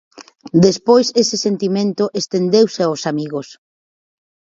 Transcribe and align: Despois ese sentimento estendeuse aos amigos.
Despois 0.65 1.07
ese 1.21 1.37
sentimento 1.45 2.03
estendeuse 2.21 2.81
aos 2.83 3.01
amigos. 3.11 3.47